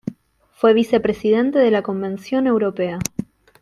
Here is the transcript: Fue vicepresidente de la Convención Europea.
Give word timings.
Fue 0.55 0.73
vicepresidente 0.73 1.59
de 1.59 1.69
la 1.69 1.83
Convención 1.83 2.47
Europea. 2.47 2.97